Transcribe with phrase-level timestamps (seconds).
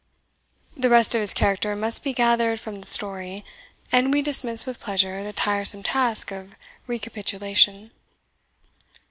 [0.75, 3.45] The rest of his character must be gathered from the story,
[3.91, 6.55] and we dismiss with pleasure the tiresome task of
[6.87, 7.91] recapitulation.